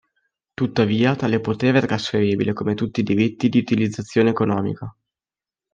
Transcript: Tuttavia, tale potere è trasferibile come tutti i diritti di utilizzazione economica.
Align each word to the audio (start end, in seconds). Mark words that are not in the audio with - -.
Tuttavia, 0.55 1.15
tale 1.15 1.39
potere 1.39 1.77
è 1.77 1.81
trasferibile 1.85 2.53
come 2.53 2.73
tutti 2.73 3.01
i 3.01 3.03
diritti 3.03 3.49
di 3.49 3.59
utilizzazione 3.59 4.31
economica. 4.31 4.95